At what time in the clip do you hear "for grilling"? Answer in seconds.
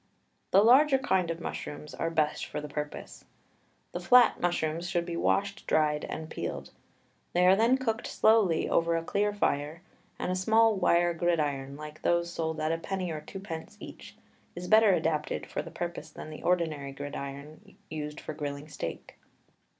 18.19-18.69